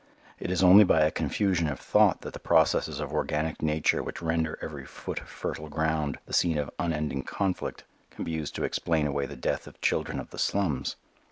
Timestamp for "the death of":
9.27-9.79